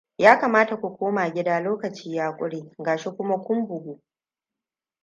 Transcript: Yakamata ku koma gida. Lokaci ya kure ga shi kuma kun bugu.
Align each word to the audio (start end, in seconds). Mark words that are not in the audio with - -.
Yakamata 0.23 0.73
ku 0.81 0.87
koma 0.97 1.23
gida. 1.33 1.55
Lokaci 1.65 2.07
ya 2.17 2.27
kure 2.37 2.61
ga 2.85 2.97
shi 2.97 3.09
kuma 3.17 3.37
kun 3.41 3.65
bugu. 3.67 4.01